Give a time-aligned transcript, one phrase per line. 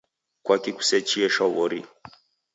[0.45, 1.79] Kwaki kusechie shwaw'ori?